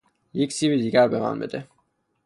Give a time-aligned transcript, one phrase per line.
[0.33, 1.67] یک سیب دیگر به من بده.